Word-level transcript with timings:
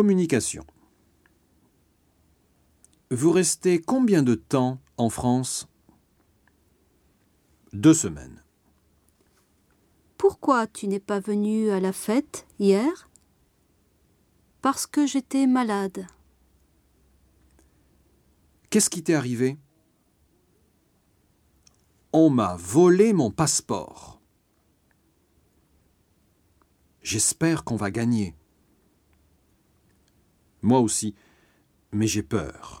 Communication. 0.00 0.64
Vous 3.10 3.32
restez 3.32 3.82
combien 3.82 4.22
de 4.22 4.34
temps 4.34 4.80
en 4.96 5.10
France? 5.10 5.68
Deux 7.74 7.92
semaines. 7.92 8.42
Pourquoi 10.16 10.66
tu 10.66 10.88
n'es 10.88 11.00
pas 11.00 11.20
venu 11.20 11.68
à 11.68 11.80
la 11.80 11.92
fête 11.92 12.46
hier? 12.58 13.10
Parce 14.62 14.86
que 14.86 15.06
j'étais 15.06 15.46
malade. 15.46 16.06
Qu'est-ce 18.70 18.88
qui 18.88 19.02
t'est 19.02 19.12
arrivé? 19.12 19.58
On 22.14 22.30
m'a 22.30 22.56
volé 22.56 23.12
mon 23.12 23.30
passeport. 23.30 24.18
J'espère 27.02 27.64
qu'on 27.64 27.76
va 27.76 27.90
gagner. 27.90 28.34
Moi 30.62 30.80
aussi, 30.80 31.14
mais 31.92 32.06
j'ai 32.06 32.22
peur. 32.22 32.79